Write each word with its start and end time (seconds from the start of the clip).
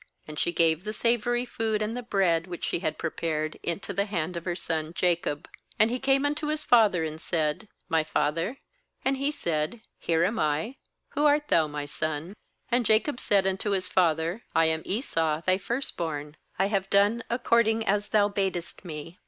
17And 0.27 0.39
she 0.39 0.51
gave 0.51 0.83
the 0.83 0.93
savoury 0.93 1.45
food 1.45 1.79
and 1.79 1.95
the 1.95 2.01
bread, 2.01 2.47
which 2.47 2.65
she 2.65 2.79
had 2.79 2.97
pre 2.97 3.11
pared, 3.11 3.59
into 3.61 3.93
the 3.93 4.05
hand 4.05 4.35
of 4.35 4.45
her 4.45 4.55
son 4.55 4.93
Jacob. 4.95 5.47
18And 5.79 5.89
he 5.91 5.99
came 5.99 6.25
unto 6.25 6.47
his 6.47 6.63
father, 6.63 7.03
and 7.03 7.21
said:' 7.21 7.67
My 7.87 8.03
father'; 8.03 8.57
and 9.05 9.17
he 9.17 9.29
said: 9.29 9.73
l 9.75 9.79
Here 9.99 10.23
am 10.23 10.39
I; 10.39 10.77
who 11.09 11.25
art 11.27 11.49
thou, 11.49 11.67
my 11.67 11.85
son?' 11.85 12.35
19And 12.71 12.83
Jacob 12.85 13.19
said 13.19 13.45
unto 13.45 13.69
his 13.73 13.87
father: 13.89 14.41
'I 14.55 14.65
am 14.65 14.81
Esau 14.85 15.41
thy 15.43 15.59
first 15.59 15.95
born; 15.97 16.35
I 16.57 16.65
have 16.65 16.89
done 16.89 17.23
according 17.29 17.85
as 17.85 18.09
thou 18.09 18.27
badest 18.27 18.83
me. 18.83 19.19